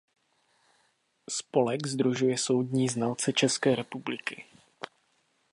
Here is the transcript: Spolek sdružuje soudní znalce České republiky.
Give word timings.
Spolek 1.29 1.87
sdružuje 1.87 2.37
soudní 2.37 2.87
znalce 2.87 3.33
České 3.33 3.75
republiky. 3.75 4.45